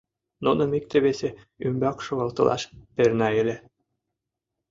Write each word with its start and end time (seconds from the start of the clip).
—Нуным 0.45 0.71
икте-весе 0.77 1.29
ӱмбак 1.65 1.97
шогалтылаш 2.05 2.61
перна 2.95 3.29
ыле… 3.41 3.55